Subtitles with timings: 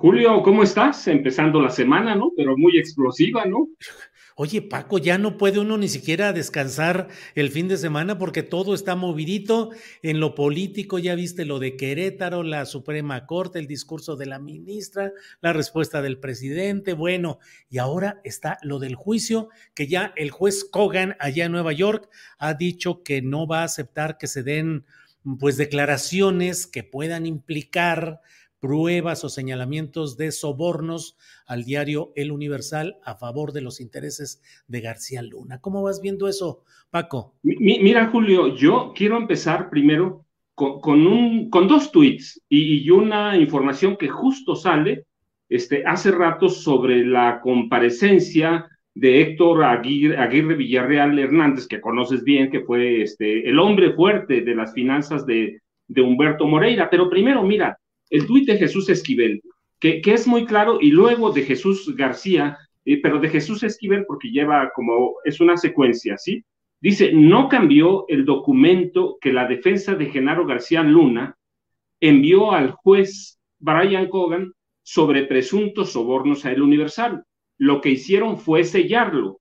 [0.00, 1.08] Julio, ¿cómo estás?
[1.08, 2.30] Empezando la semana, ¿no?
[2.36, 3.68] Pero muy explosiva, ¿no?
[4.36, 8.74] Oye, Paco, ya no puede uno ni siquiera descansar el fin de semana porque todo
[8.74, 9.70] está movidito
[10.02, 11.00] en lo político.
[11.00, 16.00] Ya viste lo de Querétaro, la Suprema Corte, el discurso de la ministra, la respuesta
[16.00, 16.92] del presidente.
[16.92, 21.72] Bueno, y ahora está lo del juicio que ya el juez Kogan allá en Nueva
[21.72, 24.84] York ha dicho que no va a aceptar que se den
[25.40, 28.20] pues declaraciones que puedan implicar
[28.60, 34.80] pruebas o señalamientos de sobornos al diario El Universal a favor de los intereses de
[34.80, 35.60] García Luna.
[35.60, 37.34] ¿Cómo vas viendo eso, Paco?
[37.42, 44.08] mira, Julio, yo quiero empezar primero con, un, con dos tweets y, una información que
[44.08, 45.04] justo sale
[45.48, 52.62] este, hace rato sobre la comparecencia de Héctor Aguirre, Villarreal Hernández, que conoces bien, que
[52.62, 56.90] fue este, el hombre fuerte de las finanzas de, de Humberto Moreira.
[56.90, 57.78] Pero primero, mira,
[58.10, 59.42] el tuit de Jesús Esquivel,
[59.80, 64.30] que, es muy claro, y luego de Jesús García, eh, pero de Jesús Esquivel porque
[64.30, 66.44] lleva como, es una secuencia, ¿sí?
[66.80, 71.36] Dice, no cambió el documento que la defensa de Genaro García Luna
[72.00, 74.52] envió al juez Brian Cogan
[74.82, 77.24] sobre presuntos sobornos a El Universal.
[77.58, 79.40] Lo que hicieron fue sellarlo,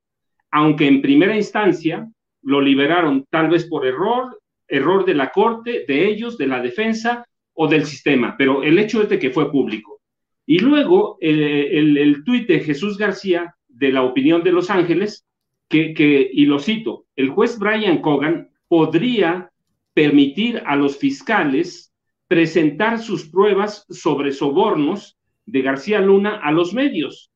[0.50, 2.10] aunque en primera instancia
[2.42, 7.26] lo liberaron tal vez por error, error de la corte, de ellos, de la defensa,
[7.60, 10.00] o del sistema, pero el hecho es de que fue público.
[10.46, 15.26] Y luego el, el de Jesús García de la opinión de Los Ángeles,
[15.68, 19.52] que, que, y lo cito, el juez Brian Cogan podría
[19.94, 21.92] permitir a los fiscales
[22.28, 27.32] presentar sus pruebas sobre sobornos de García Luna a los medios,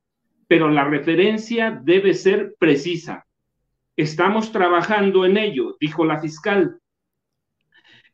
[0.48, 3.26] pero la referencia debe ser precisa.
[3.96, 6.80] Estamos trabajando en ello, dijo la fiscal.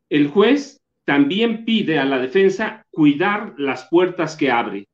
[0.09, 4.89] El juez también pide a la defensa cuidar las puertas que abre.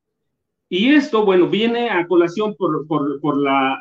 [0.68, 3.76] Y esto, bueno, viene a colación por, por, la,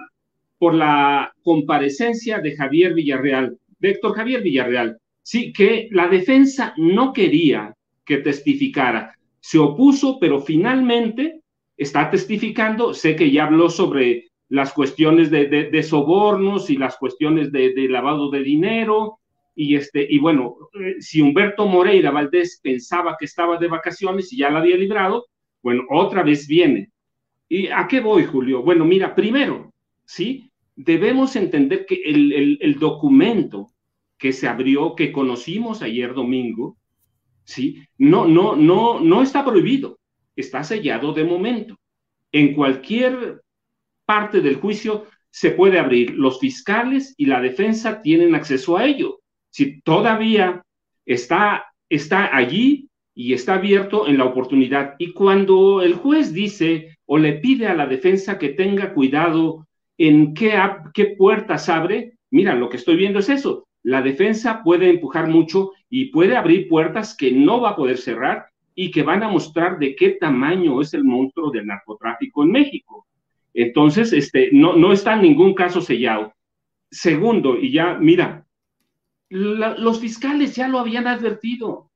[0.57, 4.97] por la comparecencia de Javier Villarreal, de Héctor Javier Villarreal.
[5.21, 9.15] Sí, que la defensa no quería que testificara.
[9.39, 11.41] Se opuso, pero finalmente
[11.77, 12.95] está testificando.
[12.95, 18.41] Sé que ya habló sobre las cuestiones de, sobornos y las cuestiones de lavado de
[18.41, 19.19] dinero
[19.55, 24.37] y, este, y bueno, eh, si Humberto Moreira Valdés pensaba que estaba de vacaciones y
[24.37, 25.27] ya la había librado,
[25.61, 26.91] bueno, otra vez viene.
[27.47, 28.63] ¿Y a qué voy, Julio?
[28.63, 29.71] Bueno, mira, primero,
[30.05, 30.49] ¿sí?
[30.75, 33.71] Debemos entender que el, el, documento
[34.17, 36.77] que se abrió, que conocimos ayer domingo,
[37.43, 37.83] ¿sí?
[37.97, 39.99] No, no, no, no está prohibido,
[40.35, 41.77] está sellado de momento.
[42.31, 43.43] En cualquier
[44.05, 46.15] parte del juicio se puede abrir.
[46.15, 49.22] Los fiscales y la defensa tienen acceso a ello
[49.53, 50.63] si todavía
[51.05, 54.95] está, está allí y está abierto en la oportunidad.
[54.97, 59.67] Y cuando el juez dice o le pide a la defensa que tenga cuidado
[59.99, 60.59] en qué,
[60.95, 63.67] qué puertas abre, mira, lo que estoy viendo es eso.
[63.83, 68.47] La defensa puede empujar mucho y puede abrir puertas que no va a poder cerrar
[68.73, 73.05] y que van a mostrar de qué tamaño es el monstruo del narcotráfico en México.
[73.53, 76.33] Entonces, este, no, no está en ningún caso sellado.
[76.89, 78.47] Segundo, y ya, mira,
[79.33, 81.89] los fiscales ya lo habían advertido.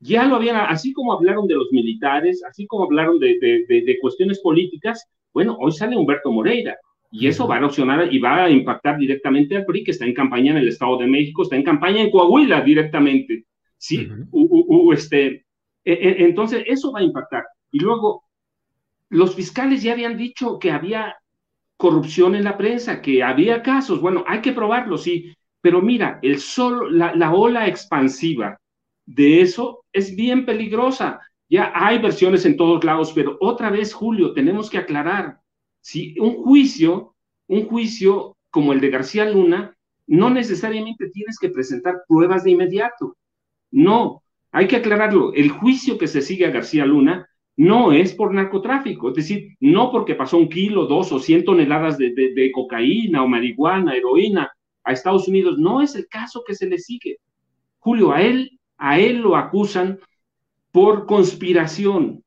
[0.00, 5.08] Ya lo habían, así como hablaron de los militares, así como hablaron de, cuestiones políticas,
[5.32, 6.76] bueno, hoy sale Humberto Moreira
[7.12, 10.14] y eso va a erosionar y va a impactar directamente al PRI, que está en
[10.14, 13.44] campaña en el Estado de México, está en campaña en Coahuila directamente.
[13.78, 14.08] Sí,
[14.92, 15.44] este,
[15.84, 17.44] e, e, entonces eso va a impactar.
[17.70, 18.24] Y luego,
[19.10, 21.14] los fiscales ya habían dicho que había
[21.76, 24.00] corrupción en la prensa, que había casos.
[24.00, 25.34] Bueno, hay que probarlo, sí.
[25.62, 28.58] Pero mira, el solo, la, la ola expansiva
[29.06, 31.20] de eso es bien peligrosa.
[31.48, 35.38] Ya hay versiones en todos lados, pero otra vez, Julio, tenemos que aclarar.
[35.80, 37.14] Si un juicio,
[37.46, 39.74] un juicio como el de García Luna,
[40.06, 43.16] no necesariamente tienes que presentar pruebas de inmediato.
[43.70, 45.32] No, hay que aclararlo.
[45.32, 49.90] El juicio que se sigue a García Luna no es por narcotráfico, es decir, no
[49.90, 54.50] porque pasó un kilo, dos o cien toneladas de, de, cocaína o marihuana, heroína
[54.84, 57.18] a Estados Unidos, no es el caso que se le sigue.
[57.78, 59.98] Julio, a él, a él lo acusan
[60.70, 62.24] por conspiración,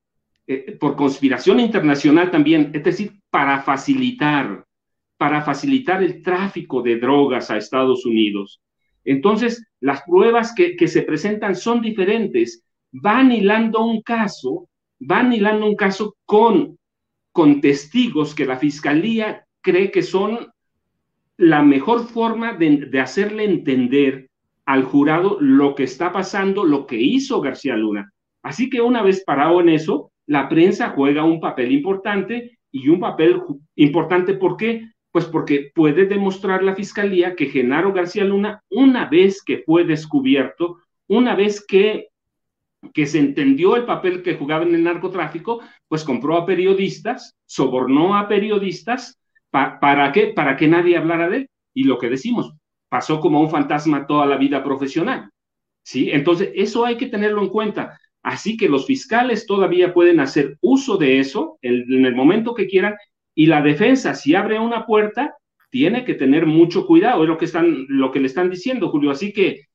[0.48, 4.66] eh, por conspiración internacional también, es decir, para facilitar,
[5.18, 8.62] para facilitar el tráfico de drogas a Estados Unidos.
[9.04, 14.68] Entonces, las pruebas que, que se presentan son diferentes, van hilando un caso
[15.00, 16.80] van hilando un caso con,
[17.32, 20.52] con testigos que la fiscalía cree que son
[21.38, 24.30] la mejor forma de, hacerle entender
[24.66, 28.12] al jurado lo que está pasando, lo que hizo García Luna.
[28.42, 33.00] Así que una vez parado en eso, la prensa juega un papel importante y un
[33.00, 33.42] papel
[33.76, 34.90] importante, ¿por qué?
[35.12, 40.78] Pues porque puede demostrar la fiscalía que Genaro García Luna, una vez que fue descubierto,
[41.08, 42.10] una vez que
[42.94, 48.16] que se entendió el papel que jugaba en el narcotráfico, pues compró a periodistas, sobornó
[48.16, 49.20] a periodistas,
[49.80, 50.28] ¿para qué?
[50.28, 51.50] Para que nadie hablara de él.
[51.74, 52.54] Y lo que decimos,
[52.90, 55.30] pasó como un fantasma toda la vida profesional.
[55.84, 56.10] ¿Sí?
[56.12, 58.00] Entonces, eso hay que tenerlo en cuenta.
[58.24, 62.96] Así que los fiscales todavía pueden hacer uso de eso en, el momento que quieran
[63.36, 65.36] y la defensa, si abre una puerta,
[65.70, 69.12] tiene que tener mucho cuidado, es lo que, están, lo que le están diciendo, Julio.
[69.12, 69.66] Así que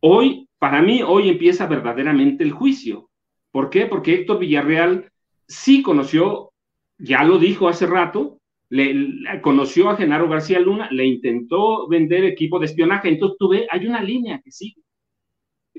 [0.00, 3.08] hoy para mí hoy empieza verdaderamente el juicio.
[3.50, 3.86] ¿Por qué?
[3.86, 5.10] Porque Héctor Villarreal
[5.48, 6.52] sí conoció,
[6.98, 8.38] ya lo dijo hace rato,
[8.72, 13.66] le, conoció a Genaro García Luna, le intentó vender equipo de espionaje, entonces tú ves,
[13.70, 14.80] hay una línea que sigue.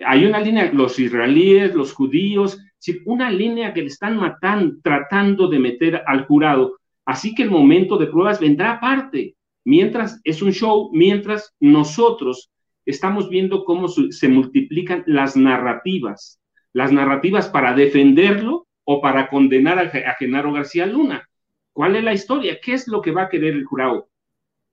[0.06, 2.60] Hay una línea, los israelíes, los judíos,
[3.06, 6.78] una línea que le están matando, tratando de meter al jurado.
[7.04, 9.36] Así que el momento de pruebas vendrá aparte,
[9.66, 12.52] mientras es un show, mientras nosotros
[12.86, 16.40] estamos viendo cómo se multiplican las narrativas,
[16.74, 21.28] las narrativas para defenderlo o para condenar a, Genaro García Luna.
[21.74, 22.60] ¿Cuál es la historia?
[22.62, 24.10] ¿Qué es lo que va a querer el jurado?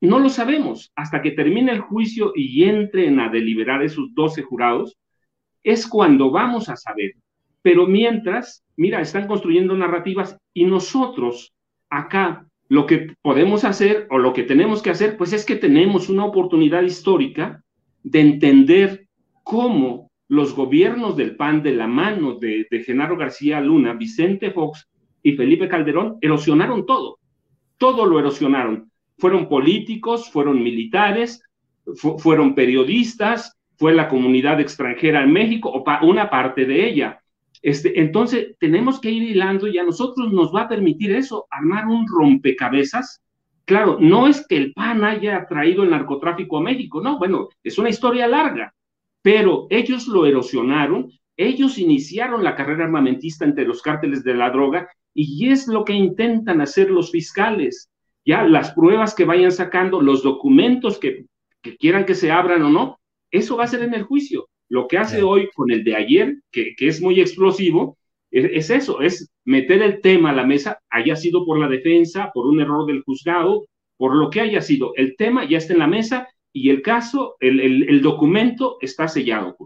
[0.01, 0.93] No lo sabemos.
[0.95, 4.97] Hasta que termine el juicio y entren a deliberar esos 12 jurados,
[5.63, 7.15] es cuando vamos a saber.
[7.63, 11.53] Pero mientras, mira, están construyendo narrativas y nosotros
[11.91, 16.09] acá lo que podemos hacer o lo que tenemos que hacer, pues es que tenemos
[16.09, 17.63] una oportunidad histórica
[18.03, 19.09] de entender
[19.43, 24.89] cómo los gobiernos del PAN de la mano de, Genaro García Luna, Vicente Fox
[25.23, 27.19] y Felipe Calderón erosionaron todo.
[27.79, 28.91] Todo lo erosionaron.
[29.19, 31.43] Fueron políticos, fueron militares,
[32.19, 37.21] fueron periodistas, fue la comunidad extranjera en México, o una parte de ella.
[37.63, 41.87] Este, entonces, tenemos que ir hilando y a nosotros nos va a permitir eso, armar
[41.87, 43.23] un rompecabezas
[43.71, 47.79] Claro, no es que el PAN haya traído el narcotráfico a México, no, bueno, es
[47.79, 48.75] una historia larga,
[49.23, 51.09] pero ellos lo erosionaron,
[51.47, 55.93] ellos iniciaron la carrera armamentista entre los cárteles de la droga y es lo que
[55.93, 57.91] intentan hacer los fiscales.
[58.25, 61.27] Ya las pruebas que vayan sacando, los documentos que,
[61.79, 64.49] quieran que se abran o no, eso va a ser en el juicio.
[64.69, 67.97] Lo que hace hoy con el de ayer, que, que es muy explosivo,
[68.31, 72.47] es, eso, es meter el tema a la mesa, haya sido por la defensa, por
[72.47, 73.67] un error del juzgado,
[73.97, 74.93] por lo que haya sido.
[74.97, 79.57] El tema ya está en la mesa y el caso, el, el, documento está sellado,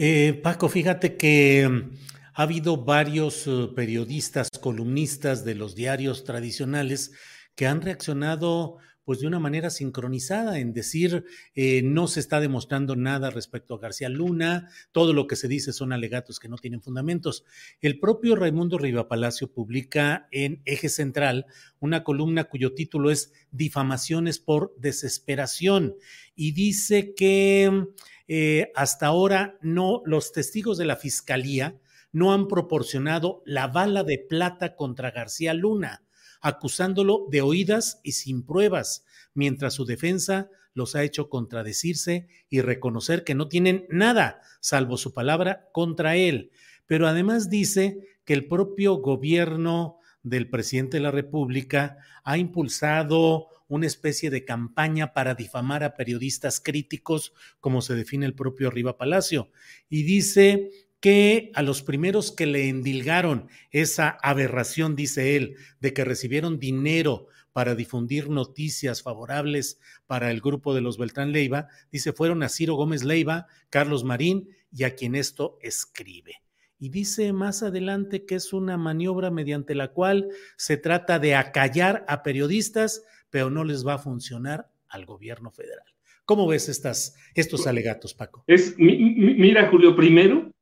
[0.00, 1.90] eh, Paco, fíjate que mm,
[2.34, 7.10] ha habido varios eh, periodistas, columnistas de los diarios tradicionales
[7.56, 11.24] que han reaccionado pues de una manera sincronizada en decir
[11.56, 15.72] eh, no se está demostrando nada respecto a García Luna, todo lo que se dice
[15.72, 17.44] son alegatos que no tienen fundamentos.
[17.80, 21.46] El propio Raimundo Riva Palacio publica en Eje Central
[21.80, 25.96] una columna cuyo título es Difamaciones por desesperación
[26.36, 27.88] y dice que
[28.28, 31.78] eh, hasta ahora no los testigos de la fiscalía
[32.12, 36.02] no han proporcionado la bala de plata contra García Luna
[36.40, 39.04] acusándolo de oídas y sin pruebas,
[39.34, 45.12] mientras su defensa los ha hecho contradecirse y reconocer que no tienen nada, salvo su
[45.12, 46.50] palabra, contra él.
[46.86, 53.86] Pero además dice que el propio gobierno del presidente de la República ha impulsado una
[53.86, 59.50] especie de campaña para difamar a periodistas críticos, como se define el propio Riva Palacio,
[59.88, 60.70] y dice
[61.00, 67.28] que a los primeros que le endilgaron esa aberración, dice él, de que recibieron dinero
[67.52, 72.74] para difundir noticias favorables para el grupo de los Beltrán Leiva, dice, fueron a Ciro
[72.74, 76.42] Gómez Leiva, Carlos Marín y a quien esto escribe.
[76.78, 82.04] Y dice más adelante que es una maniobra mediante la cual se trata de acallar
[82.08, 85.86] a periodistas, pero no les va a funcionar al gobierno federal.
[86.24, 88.44] ¿Cómo ves estas, estos alegatos, Paco?
[88.46, 90.52] Es, mira, Julio, primero,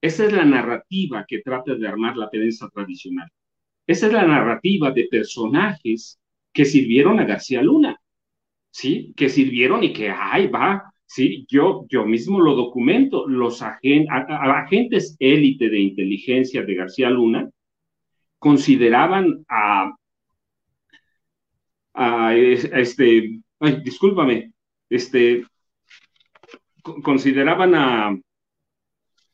[0.00, 3.28] esa es la narrativa que trata de armar la prensa tradicional.
[3.86, 6.20] Esa es la narrativa de personajes
[6.52, 7.98] que sirvieron a García Luna,
[8.70, 9.12] ¿sí?
[9.16, 15.68] Que sirvieron y que, ay, va, sí, yo, yo mismo lo documento, los agentes élite
[15.68, 17.50] de inteligencia de García Luna
[18.38, 19.94] consideraban a,
[21.94, 24.52] a, este, ay, discúlpame,
[24.90, 25.44] este,
[27.02, 28.16] consideraban a,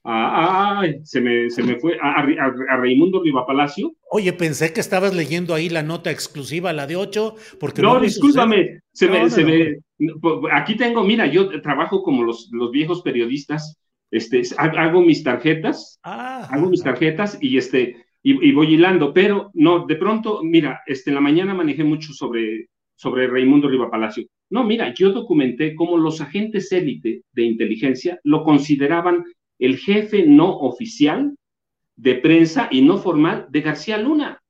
[0.03, 3.93] Ay, se me, se me fue a, a, Raimundo Riva Palacio.
[4.11, 7.83] Oye, pensé que estabas leyendo ahí la nota exclusiva, la de 8, porque...
[7.83, 9.79] No, discúlpame, se me, se me,
[10.53, 13.79] aquí tengo, mira, yo trabajo como los, los viejos periodistas,
[14.11, 19.87] este, hago mis tarjetas, ah, hago mis tarjetas y este, y, voy hilando, pero no,
[19.87, 24.27] de pronto, mira, este, en la mañana manejé mucho sobre, sobre Raimundo Riva Palacio.
[24.51, 29.25] No, mira, yo documenté cómo los agentes élite de inteligencia lo consideraban
[29.59, 31.37] el jefe no oficial
[31.97, 34.43] de prensa y no formal de García Luna.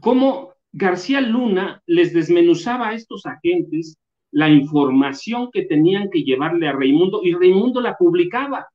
[0.00, 3.98] Cómo García Luna les desmenuzaba a estos agentes
[4.32, 8.66] la información que tenían que llevarle a Raimundo y Raimundo la publicaba.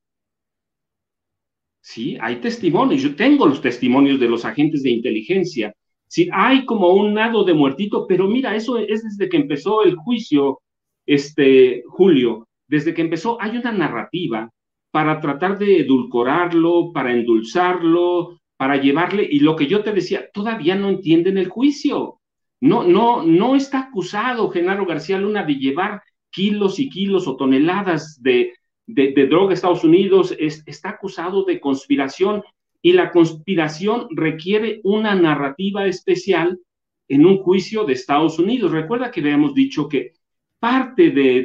[1.82, 5.74] Sí, hay testimonios, yo tengo los testimonios de los agentes de inteligencia.
[6.08, 9.96] Sí, hay como un nado de muertito, pero mira, eso es desde que empezó el
[9.96, 10.62] juicio,
[11.06, 14.50] este, Julio, desde que empezó, hay una narrativa
[14.92, 20.76] para tratar de edulcorarlo, para endulzarlo, para llevarle, y lo que yo te decía, todavía
[20.76, 22.22] no entienden el juicio.
[22.64, 26.02] No, no, no está acusado Genaro García Luna de llevar
[26.32, 28.54] kilos y kilos o toneladas de,
[28.88, 32.42] de, droga a Estados Unidos, está acusado de conspiración
[32.82, 36.58] y la conspiración requiere una narrativa especial
[37.10, 38.72] en un juicio de Estados Unidos.
[38.72, 40.14] Recuerda que habíamos dicho que
[40.58, 41.44] parte de,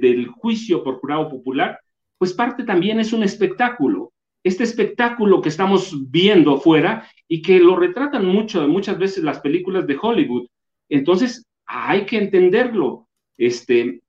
[0.00, 1.78] del juicio por jurado popular
[2.18, 4.12] pues parte también es un espectáculo.
[4.42, 9.86] Este espectáculo que estamos viendo afuera y que lo retratan mucho, muchas veces las películas
[9.86, 10.48] de Hollywood.
[10.88, 13.06] Entonces, hay que entenderlo.
[13.36, 14.00] Este,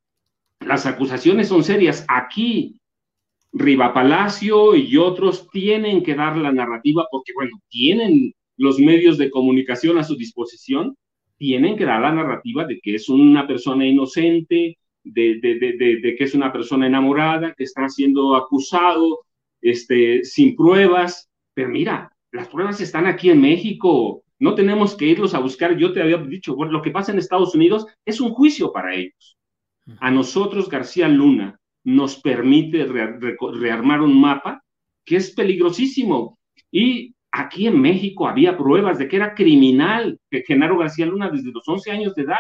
[0.62, 2.06] las acusaciones son serias.
[2.08, 2.80] Aquí,
[3.52, 9.30] Riva Palacio y otros tienen que dar la narrativa porque, bueno, tienen los medios de
[9.30, 10.96] comunicación a su disposición,
[11.38, 16.52] tienen que dar la narrativa de que es una persona inocente, de, que es una
[16.52, 19.20] persona enamorada, que está siendo acusado
[19.62, 21.30] este, sin pruebas.
[21.54, 24.24] Pero mira, las pruebas están aquí en México.
[24.40, 25.78] No tenemos que irlos a buscar.
[25.78, 28.96] Yo te había dicho, bueno, lo que pasa en Estados Unidos es un juicio para
[28.96, 29.38] ellos.
[30.00, 34.64] A nosotros, García Luna, nos permite rearmar un mapa
[35.04, 36.38] que es peligrosísimo.
[36.72, 41.52] Y aquí en México había pruebas de que era criminal que Genaro García Luna desde
[41.52, 42.38] los 11 años de edad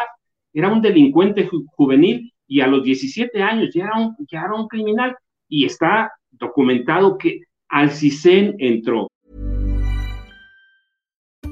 [0.53, 4.67] era un delincuente juvenil y a los 17 años ya era un, ya era un
[4.67, 5.15] criminal
[5.48, 9.10] y está documentado que al CISEN entró.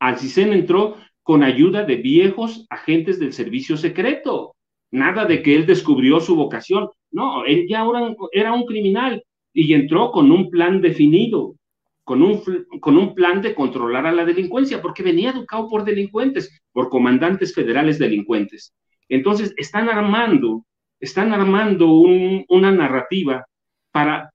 [0.00, 4.56] Al CISEN entró con ayuda de viejos agentes del servicio secreto.
[4.90, 6.88] Nada de que él descubrió su vocación.
[7.12, 7.86] No, él ya
[8.32, 11.54] era, un criminal y entró con un plan definido,
[12.02, 12.42] con un,
[12.80, 17.54] con un plan de controlar a la delincuencia, porque venía educado por delincuentes, por comandantes
[17.54, 18.74] federales delincuentes.
[19.08, 20.64] Entonces, están armando
[21.00, 23.46] están armando una narrativa
[23.90, 24.30] para,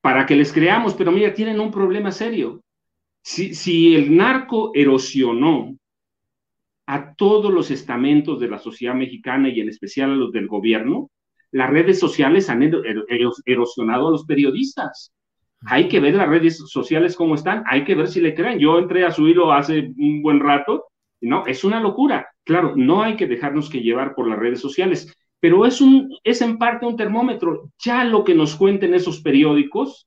[0.00, 2.60] para que les creamos, pero mira, tienen un problema serio.
[3.26, 5.78] Si, si el narco erosionó
[6.86, 11.10] a todos los estamentos de la sociedad mexicana y en especial a los del gobierno,
[11.50, 12.70] las redes sociales han
[13.46, 15.14] erosionado a los periodistas.
[15.64, 18.58] Hay que ver las redes sociales cómo están, hay que ver si le creen.
[18.58, 20.84] Yo entré a su hilo hace un buen rato,
[21.22, 22.28] no, es una locura.
[22.44, 26.42] Claro, no hay que dejarnos que llevar por las redes sociales, pero es, un, es
[26.42, 27.70] en parte un termómetro.
[27.82, 30.06] Ya lo que nos cuenten esos periódicos,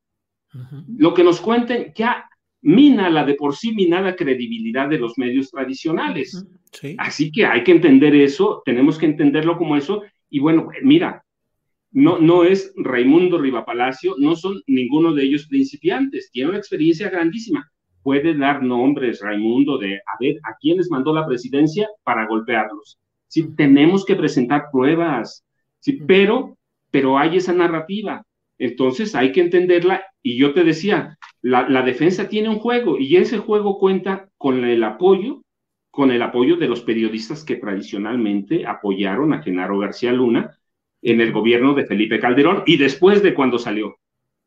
[1.00, 2.30] lo que nos cuenten ya
[2.68, 6.46] mina la de por sí minada credibilidad de los medios tradicionales.
[6.98, 10.04] Así que hay que entender eso, tenemos que entenderlo como eso.
[10.30, 11.24] Y bueno, mira,
[11.92, 17.72] no, no es Raimundo Rivapalacio, no son ninguno de ellos principiantes, tiene una experiencia grandísima.
[18.04, 23.00] Puede dar nombres, Raimundo, de a ver a quiénes mandó la presidencia para golpearlos.
[23.28, 25.46] Sí, tenemos que presentar pruebas,
[25.80, 26.58] sí, pero,
[26.92, 28.26] pero hay esa narrativa.
[28.58, 30.04] Entonces hay que entenderla.
[30.22, 34.84] Y yo te decía, la, defensa tiene un juego y ese juego cuenta con el
[34.84, 35.42] apoyo,
[35.92, 40.58] con el apoyo de los periodistas que tradicionalmente apoyaron a Genaro García Luna
[41.02, 43.98] en el gobierno de Felipe Calderón y después de cuando salió.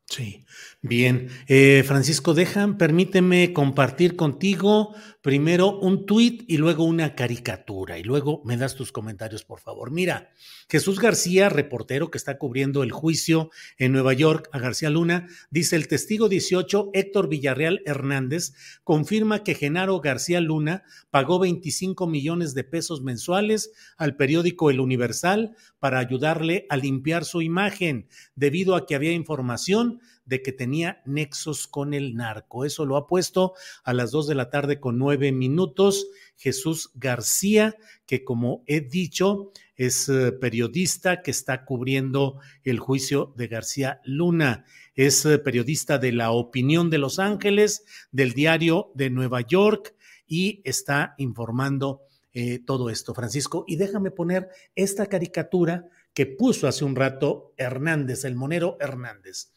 [0.06, 0.44] Sí,
[0.82, 1.28] bien.
[1.46, 8.42] Eh, Francisco, dejan, permíteme compartir contigo primero un tuit y luego una caricatura y luego
[8.44, 9.90] me das tus comentarios, por favor.
[9.90, 10.30] Mira,
[10.68, 15.76] Jesús García, reportero que está cubriendo el juicio en Nueva York a García Luna, dice
[15.76, 22.64] el testigo 18, Héctor Villarreal Hernández, confirma que Genaro García Luna pagó 25 millones de
[22.64, 28.94] pesos mensuales al periódico El Universal para ayudarle a limpiar su imagen, debido a que
[28.94, 32.64] había información de que tenía nexos con el narco.
[32.64, 36.06] Eso lo ha puesto a las dos de la tarde con nueve minutos
[36.36, 43.48] Jesús García, que como he dicho, es eh, periodista que está cubriendo el juicio de
[43.48, 44.64] García Luna.
[44.94, 49.96] Es eh, periodista de La Opinión de Los Ángeles, del diario de Nueva York
[50.28, 52.02] y está informando
[52.32, 53.64] eh, todo esto, Francisco.
[53.66, 59.50] Y déjame poner esta caricatura que puso hace un rato Hernández, el monero Hernández.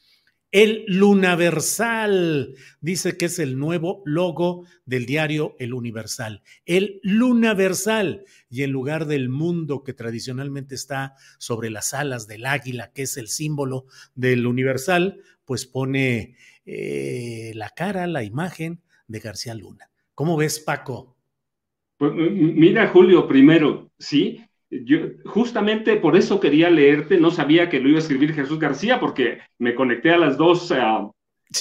[0.53, 6.43] El Lunaversal dice que es el nuevo logo del diario El Universal.
[6.67, 8.23] El Lunaversal.
[8.51, 13.17] Y en lugar del mundo que tradicionalmente está sobre las alas del águila, que es
[13.17, 16.35] el símbolo del Universal, pues pone
[16.67, 19.89] eh, la cara, la imagen de García Luna.
[20.13, 21.17] ¿Cómo ves, Paco?
[21.97, 24.39] Pues, mira, Julio, primero, sí,
[24.85, 28.99] yo justamente por eso quería leerte, no sabía que lo iba a escribir Jesús García,
[28.99, 31.11] porque me conecté a las dos uh,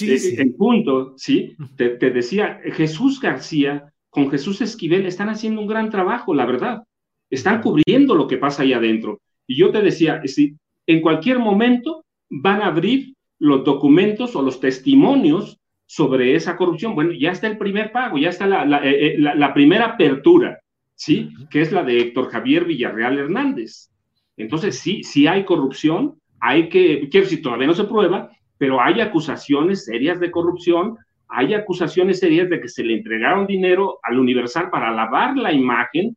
[0.01, 1.55] en punto, ¿sí?
[1.75, 6.83] Te, te, decía, Jesús García con Jesús Esquivel están haciendo un gran trabajo, la verdad.
[7.29, 9.19] Están cubriendo lo que pasa ahí adentro.
[9.47, 14.59] Y yo te decía, si en cualquier momento van a abrir los documentos o los
[14.59, 16.95] testimonios sobre esa corrupción.
[16.95, 20.59] Bueno, ya está el primer pago, ya está la, la, eh, la, la primera apertura.
[20.95, 21.29] ¿Sí?
[21.49, 23.89] Que es la de Héctor Javier Villarreal Hernández.
[24.37, 29.01] Entonces, sí, sí hay corrupción, hay que, quiero decir, todavía no se prueba, pero hay
[29.01, 34.69] acusaciones serias de corrupción, hay acusaciones serias de que se le entregaron dinero al Universal
[34.69, 36.15] para lavar la imagen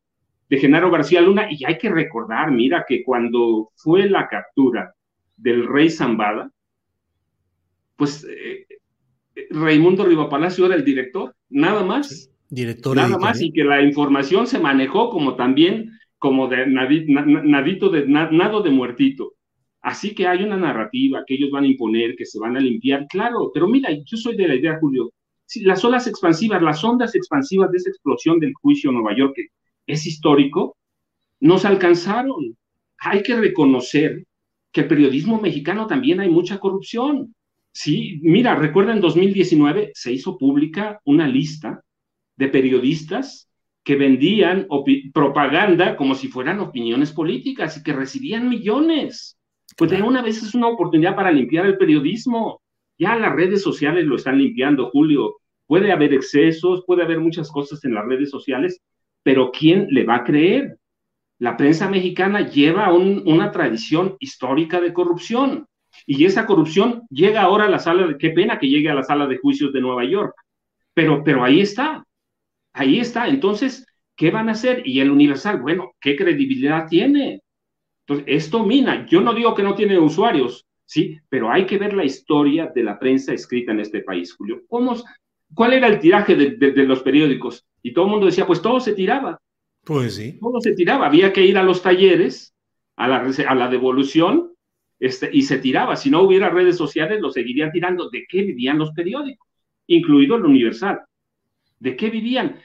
[0.48, 4.94] de Genaro García Luna, y hay que recordar, mira, que cuando fue la captura
[5.36, 6.50] del rey Zambada,
[7.96, 8.66] pues eh,
[9.50, 12.30] Raimundo Rivapalacio era el director, nada más.
[12.48, 18.06] Director Nada más y que la información se manejó como también, como de nadito de
[18.06, 19.34] nado de muertito.
[19.80, 23.06] Así que hay una narrativa que ellos van a imponer, que se van a limpiar,
[23.08, 25.12] claro, pero mira, yo soy de la idea, Julio,
[25.44, 29.34] si las olas expansivas, las ondas expansivas de esa explosión del juicio en Nueva York,
[29.36, 29.48] que
[29.86, 30.76] es histórico,
[31.40, 32.56] nos alcanzaron.
[32.98, 34.24] Hay que reconocer
[34.72, 37.34] que el periodismo mexicano también hay mucha corrupción.
[37.70, 41.82] Sí, mira, recuerda en 2019 se hizo pública una lista
[42.36, 43.48] de periodistas
[43.82, 44.66] que vendían
[45.14, 49.38] propaganda como si fueran opiniones políticas y que recibían millones.
[49.76, 52.62] Pues de una vez es una oportunidad para limpiar el periodismo.
[52.98, 55.36] Ya las redes sociales lo están limpiando, Julio.
[55.66, 58.80] Puede haber excesos, puede haber muchas cosas en las redes sociales,
[59.22, 60.78] pero ¿quién le va a creer?
[61.38, 65.66] La prensa mexicana lleva una tradición histórica de corrupción
[66.06, 69.02] y esa corrupción llega ahora a la sala de, qué pena que llegue a la
[69.02, 70.34] sala de juicios de Nueva York,
[70.94, 72.05] pero, pero ahí está.
[72.76, 73.26] Ahí está.
[73.26, 74.86] Entonces, ¿qué van a hacer?
[74.86, 77.40] Y el Universal, bueno, ¿qué credibilidad tiene?
[78.06, 79.06] Entonces, esto mina.
[79.06, 81.18] Yo no digo que no tiene usuarios, ¿sí?
[81.30, 84.62] Pero hay que ver la historia de la prensa escrita en este país, Julio.
[84.68, 84.94] ¿Cómo,
[85.54, 87.66] ¿Cuál era el tiraje de, los periódicos?
[87.82, 89.40] Y todo el mundo decía, pues todo se tiraba.
[89.82, 90.38] Pues sí.
[90.38, 91.06] Todo se tiraba.
[91.06, 92.54] Había que ir a los talleres
[92.96, 94.52] a la, a la devolución
[95.00, 95.96] este, y se tiraba.
[95.96, 98.10] Si no hubiera redes sociales, lo seguirían tirando.
[98.10, 99.48] ¿De qué vivían los periódicos?
[99.86, 101.00] Incluido el Universal.
[101.78, 102.60] ¿De qué vivían?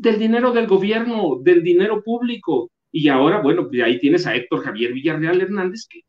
[0.00, 2.70] Del dinero del gobierno, del dinero público.
[2.90, 6.00] Y ahora, bueno, de ahí tienes a Héctor Javier Villarreal Hernández que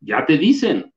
[0.00, 0.92] ya te dicen,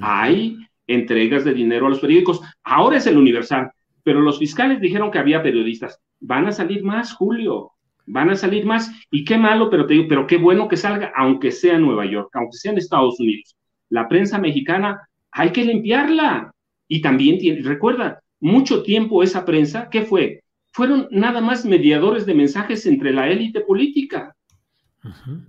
[0.00, 2.40] hay entregas de dinero a los periódicos.
[2.64, 3.70] Ahora es el Universal,
[4.02, 6.00] pero los fiscales dijeron que había periodistas.
[6.18, 7.72] Van a salir más, Julio,
[8.06, 8.90] van a salir más.
[9.10, 12.06] Y qué malo, pero te digo, pero qué bueno que salga, aunque sea en Nueva
[12.06, 13.54] York, aunque sea en Estados Unidos.
[13.90, 16.52] La prensa mexicana hay que limpiarla.
[16.88, 20.42] Y también tiene, recuerda, mucho tiempo esa prensa, ¿qué fue?
[20.72, 24.34] Fueron nada más mediadores de mensajes entre la élite política.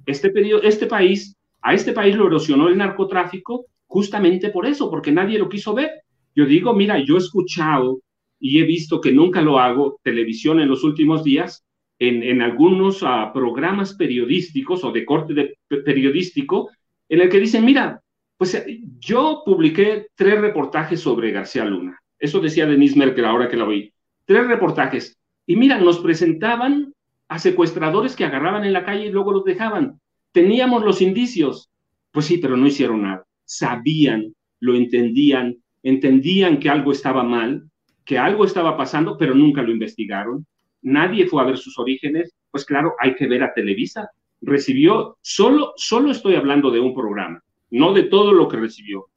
[0.06, 5.12] este, periodo, este país, a este país lo erosionó el narcotráfico justamente por eso, porque
[5.12, 5.92] nadie lo quiso ver.
[6.34, 8.00] Yo digo, mira, yo he escuchado
[8.40, 11.66] y he visto que nunca lo hago, televisión en los últimos días,
[12.00, 16.72] en, en algunos uh, programas periodísticos o de corte de, periodístico,
[17.10, 18.02] en el que dicen, mira,
[18.38, 18.66] pues
[18.98, 22.00] yo publiqué tres reportajes sobre García Luna.
[22.18, 23.94] Eso decía Denise Merkel ahora que la oí.
[24.26, 25.18] Tres reportajes.
[25.46, 26.94] Y mira, nos presentaban
[27.28, 30.00] a secuestradores que agarraban en la calle y luego los dejaban.
[30.32, 31.70] Teníamos los indicios.
[32.12, 37.70] Pues sí, pero no hicieron nada sabían, lo entendían, entendían que algo estaba mal,
[38.06, 40.46] que algo estaba pasando, pero nunca lo investigaron.
[40.82, 42.34] Nadie fue a ver sus orígenes.
[42.50, 44.10] Pues claro, hay que ver a Televisa.
[44.42, 49.08] Recibió, solo, solo estoy hablando de un programa, no de todo lo que recibió,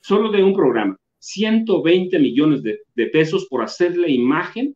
[0.00, 0.96] solo de un programa.
[1.20, 4.74] 120 millones de, pesos por hacerle imagen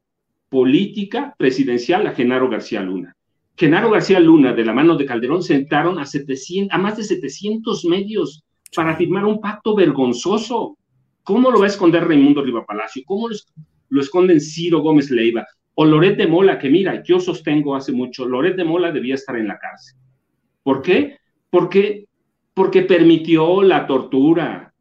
[0.49, 3.17] política presidencial a Genaro García Luna.
[3.57, 7.85] Genaro García Luna, de la mano de Calderón, sentaron a, 700, a más de 700
[7.87, 10.77] medios para firmar un pacto vergonzoso.
[11.23, 13.03] ¿Cómo lo va a esconder Raimundo Riva Palacio?
[13.07, 13.29] ¿Cómo
[13.89, 15.47] lo, esconden Ciro Gómez Leiva?
[15.75, 19.37] O Loret de Mola, que mira, yo sostengo hace mucho, Loret de Mola debía estar
[19.37, 19.99] en la cárcel.
[20.63, 21.17] ¿Por qué?
[21.49, 22.07] Porque,
[22.53, 24.74] porque permitió la tortura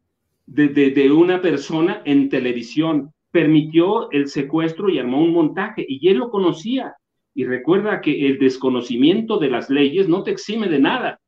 [0.46, 6.18] de, de una persona en televisión, permitió el secuestro y armó un montaje, y él
[6.18, 6.94] lo conocía.
[7.34, 11.20] Y recuerda que el desconocimiento de las leyes no te exime de nada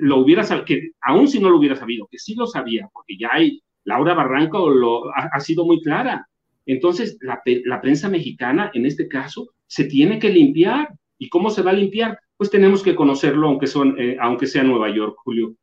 [0.00, 3.16] lo hubiera sabido, que aún si no lo hubiera sabido, que sí lo sabía, porque
[3.18, 6.28] ya hay, Laura Barranco lo, ha, sido muy clara.
[6.66, 10.88] Entonces, la, la, prensa mexicana, en este caso, se tiene que limpiar.
[11.18, 12.18] ¿Y cómo se va a limpiar?
[12.36, 15.54] Pues tenemos que conocerlo, aunque, son, eh, aunque sea Nueva York, Julio.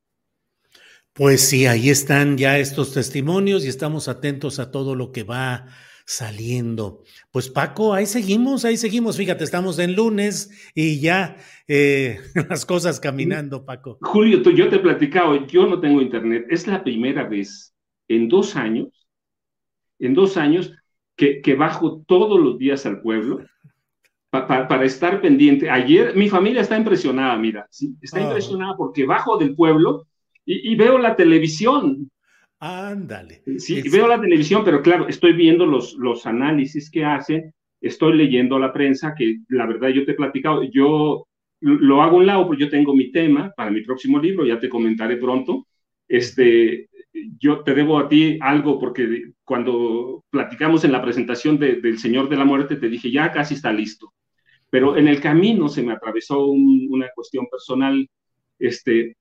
[1.16, 5.66] Pues sí, ahí están ya estos testimonios y estamos atentos a todo lo que va
[6.06, 7.04] saliendo.
[7.32, 9.16] Pues Paco, ahí seguimos, ahí seguimos.
[9.16, 11.38] Fíjate, estamos en lunes y ya
[11.70, 13.98] eh, las cosas caminando, Paco.
[14.02, 16.48] Julio, tú, yo te he platicado, yo no tengo internet.
[16.50, 17.74] Es la primera vez
[18.10, 19.08] en dos años,
[20.00, 20.74] en dos años,
[21.16, 23.40] que, que bajo todos los días al pueblo
[24.30, 25.70] para estar pendiente.
[25.70, 27.96] Ayer mi familia está impresionada, mira, ¿sí?
[28.02, 28.24] está ah.
[28.24, 30.08] impresionada porque bajo del pueblo
[30.46, 32.10] y, y, veo la televisión.
[32.60, 33.42] Ándale.
[33.58, 38.58] Sí, veo la televisión, pero claro, estoy viendo los, los análisis que hacen, estoy leyendo
[38.58, 41.28] la prensa, que la verdad yo te he platicado, yo
[41.62, 44.60] lo hago a un lado, porque yo tengo mi tema para mi próximo libro, ya
[44.60, 45.68] te comentaré pronto.
[46.08, 46.90] Este,
[47.40, 52.36] yo te debo a ti algo porque cuando platicamos en la presentación del Señor de
[52.36, 54.14] la Muerte, te dije, ya casi está listo.
[54.70, 58.08] Pero en el camino se me atravesó una cuestión personal,
[58.60, 59.16] este,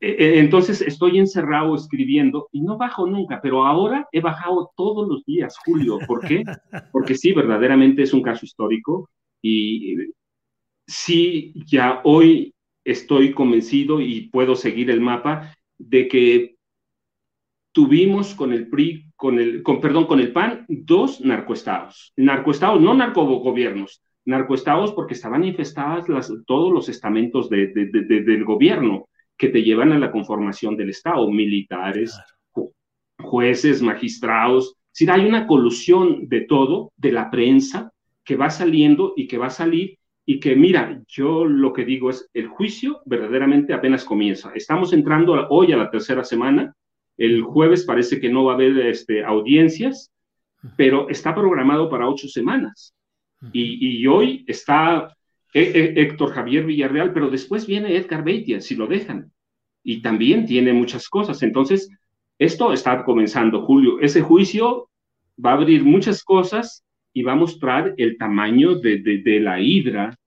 [0.00, 5.56] entonces estoy encerrado escribiendo y no bajo nunca, pero ahora he bajado todos los días,
[5.64, 5.98] Julio.
[6.06, 6.42] ¿Por qué?
[6.92, 9.08] Porque sí, verdaderamente es un caso histórico
[9.42, 9.96] y
[10.86, 12.54] sí, ya hoy
[12.84, 16.56] estoy convencido y puedo seguir el mapa de que
[17.72, 22.12] tuvimos con el PRI, con el, con, perdón, con el PAN, dos narcoestados.
[22.16, 29.48] Narcoestados, no narcogobiernos, narcoestados porque estaban infestadas las, todos los estamentos de, del gobierno que
[29.48, 32.18] te llevan a la conformación del Estado, militares,
[33.18, 34.76] jueces, magistrados.
[34.92, 37.92] Si hay una colusión de todo, de la prensa,
[38.24, 42.10] que va saliendo y que va a salir y que mira, yo lo que digo
[42.10, 44.50] es, el juicio verdaderamente apenas comienza.
[44.54, 46.74] Estamos entrando hoy a la tercera semana,
[47.16, 50.10] el jueves parece que no va a haber este, audiencias,
[50.76, 52.92] pero está programado para ocho semanas.
[53.52, 55.16] Y, y hoy está
[55.52, 59.32] Héctor Javier Villarreal, pero después viene Edgar Beitia, si lo dejan.
[59.82, 61.42] Y también tiene muchas cosas.
[61.42, 61.88] Entonces,
[62.38, 64.00] esto está comenzando, Julio.
[64.00, 64.90] Ese juicio
[65.42, 70.18] va a abrir muchas cosas y va a mostrar el tamaño de, de, la hidra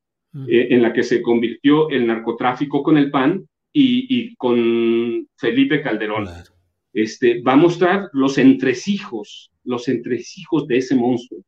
[0.48, 6.28] eh, en la que se convirtió el narcotráfico con el PAN y, con Felipe Calderón.
[6.94, 11.42] Este, va a mostrar los entresijos, los entresijos de ese monstruo.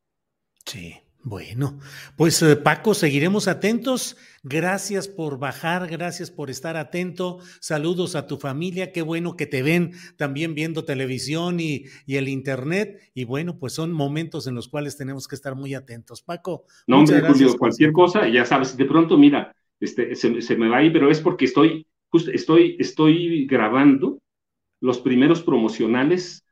[0.66, 0.94] Sí.
[1.24, 1.78] Bueno,
[2.16, 4.18] pues eh, Paco, seguiremos atentos.
[4.44, 7.38] Gracias por bajar, gracias por estar atento.
[7.60, 12.28] Saludos a tu familia, qué bueno que te ven también viendo televisión y, y el
[12.28, 13.12] internet.
[13.14, 16.24] Y bueno, pues son momentos en los cuales tenemos que estar muy atentos.
[16.24, 16.66] Paco.
[16.88, 20.78] No, hombre, Julio, cualquier cosa, ya sabes, de pronto, mira, este, se, se me va
[20.78, 24.20] ahí, pero es porque estoy, justo estoy, estoy grabando
[24.80, 26.44] los primeros promocionales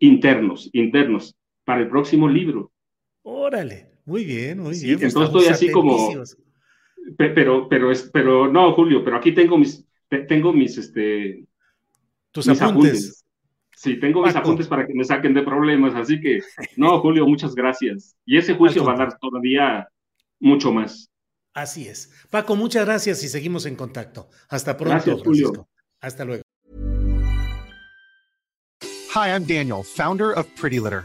[0.00, 2.72] internos, internos, para el próximo libro.
[3.22, 3.97] Órale.
[4.08, 4.98] Muy bien, muy bien.
[5.02, 6.24] Entonces estoy así como.
[7.18, 9.84] Pero, pero, es, pero no, Julio, pero aquí tengo mis,
[10.26, 11.44] tengo mis, este.
[12.32, 13.22] Tus apuntes.
[13.76, 16.40] Sí, tengo mis apuntes para que me saquen de problemas, así que,
[16.76, 18.16] no, Julio, muchas gracias.
[18.24, 19.86] Y ese juicio va a dar todavía
[20.40, 21.10] mucho más.
[21.52, 22.10] Así es.
[22.30, 24.30] Paco, muchas gracias y seguimos en contacto.
[24.48, 25.68] Hasta pronto, gracias, Julio.
[26.00, 26.42] Hasta luego.
[29.14, 31.04] Hi, I'm Daniel, founder of Pretty Litter.